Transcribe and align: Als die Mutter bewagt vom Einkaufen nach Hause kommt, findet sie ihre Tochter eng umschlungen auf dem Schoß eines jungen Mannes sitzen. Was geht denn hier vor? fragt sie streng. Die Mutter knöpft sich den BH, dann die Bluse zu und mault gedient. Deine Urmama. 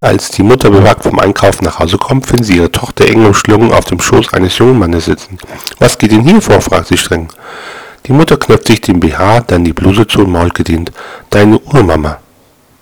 Als 0.00 0.30
die 0.30 0.44
Mutter 0.44 0.70
bewagt 0.70 1.02
vom 1.02 1.18
Einkaufen 1.18 1.64
nach 1.64 1.80
Hause 1.80 1.98
kommt, 1.98 2.24
findet 2.24 2.46
sie 2.46 2.58
ihre 2.58 2.70
Tochter 2.70 3.06
eng 3.06 3.26
umschlungen 3.26 3.72
auf 3.72 3.86
dem 3.86 3.98
Schoß 3.98 4.32
eines 4.32 4.56
jungen 4.56 4.78
Mannes 4.78 5.06
sitzen. 5.06 5.38
Was 5.80 5.98
geht 5.98 6.12
denn 6.12 6.22
hier 6.22 6.40
vor? 6.40 6.60
fragt 6.60 6.86
sie 6.86 6.96
streng. 6.96 7.28
Die 8.06 8.12
Mutter 8.12 8.36
knöpft 8.36 8.68
sich 8.68 8.80
den 8.80 9.00
BH, 9.00 9.40
dann 9.40 9.64
die 9.64 9.72
Bluse 9.72 10.06
zu 10.06 10.20
und 10.20 10.30
mault 10.30 10.54
gedient. 10.54 10.92
Deine 11.30 11.58
Urmama. 11.58 12.20